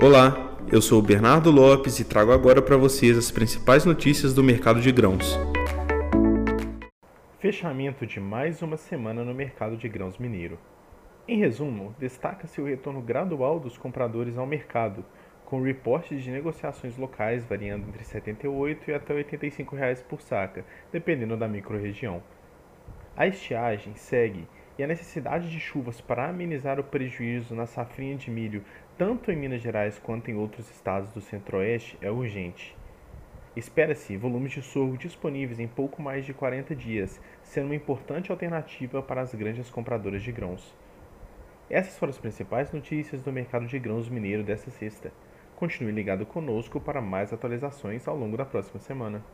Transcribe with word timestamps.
Olá, 0.00 0.56
eu 0.70 0.80
sou 0.80 1.00
o 1.00 1.02
Bernardo 1.02 1.50
Lopes 1.50 1.98
e 1.98 2.04
trago 2.04 2.30
agora 2.30 2.62
para 2.62 2.76
vocês 2.76 3.18
as 3.18 3.32
principais 3.32 3.84
notícias 3.84 4.32
do 4.32 4.44
mercado 4.44 4.80
de 4.80 4.92
grãos. 4.92 5.36
Fechamento 7.40 8.06
de 8.06 8.20
mais 8.20 8.62
uma 8.62 8.76
semana 8.76 9.24
no 9.24 9.34
mercado 9.34 9.76
de 9.76 9.88
grãos 9.88 10.16
mineiro. 10.16 10.56
Em 11.26 11.40
resumo, 11.40 11.96
destaca-se 11.98 12.60
o 12.60 12.64
retorno 12.64 13.02
gradual 13.02 13.58
dos 13.58 13.76
compradores 13.76 14.38
ao 14.38 14.46
mercado, 14.46 15.04
com 15.44 15.60
reportes 15.62 16.22
de 16.22 16.30
negociações 16.30 16.96
locais 16.96 17.44
variando 17.44 17.88
entre 17.88 17.98
R$ 17.98 18.04
78 18.04 18.92
e 18.92 18.94
até 18.94 19.12
85 19.12 19.74
reais 19.74 20.00
por 20.00 20.20
saca, 20.20 20.64
dependendo 20.92 21.36
da 21.36 21.48
microrregião. 21.48 22.22
A 23.16 23.26
estiagem 23.26 23.96
segue 23.96 24.46
e 24.78 24.84
a 24.84 24.86
necessidade 24.86 25.50
de 25.50 25.58
chuvas 25.58 26.00
para 26.00 26.28
amenizar 26.28 26.78
o 26.78 26.84
prejuízo 26.84 27.54
na 27.54 27.66
safrinha 27.66 28.16
de 28.16 28.30
milho, 28.30 28.64
tanto 28.96 29.32
em 29.32 29.36
Minas 29.36 29.60
Gerais 29.60 29.98
quanto 29.98 30.30
em 30.30 30.34
outros 30.34 30.70
estados 30.70 31.10
do 31.10 31.20
Centro-Oeste, 31.20 31.98
é 32.00 32.10
urgente. 32.10 32.76
Espera-se 33.56 34.16
volumes 34.16 34.52
de 34.52 34.62
sorgo 34.62 34.96
disponíveis 34.96 35.58
em 35.58 35.66
pouco 35.66 36.00
mais 36.00 36.24
de 36.24 36.32
40 36.32 36.76
dias, 36.76 37.20
sendo 37.42 37.66
uma 37.66 37.74
importante 37.74 38.30
alternativa 38.30 39.02
para 39.02 39.20
as 39.20 39.34
grandes 39.34 39.68
compradoras 39.68 40.22
de 40.22 40.30
grãos. 40.30 40.72
Essas 41.68 41.98
foram 41.98 42.10
as 42.10 42.18
principais 42.18 42.70
notícias 42.72 43.20
do 43.20 43.32
mercado 43.32 43.66
de 43.66 43.78
grãos 43.80 44.08
mineiro 44.08 44.44
desta 44.44 44.70
sexta. 44.70 45.12
Continue 45.56 45.90
ligado 45.90 46.24
conosco 46.24 46.80
para 46.80 47.00
mais 47.00 47.32
atualizações 47.32 48.06
ao 48.06 48.16
longo 48.16 48.36
da 48.36 48.44
próxima 48.44 48.78
semana. 48.78 49.24